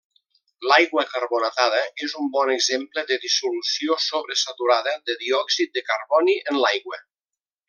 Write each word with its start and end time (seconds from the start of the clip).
L'aigua 0.69 1.03
carbonatada 1.09 1.81
és 2.07 2.15
un 2.23 2.31
bon 2.39 2.53
exemple 2.55 3.03
de 3.13 3.19
dissolució 3.27 3.99
sobresaturada 4.09 4.97
de 5.11 5.21
diòxid 5.27 5.77
de 5.79 5.89
carboni 5.93 6.39
en 6.53 6.63
l'aigua. 6.67 7.05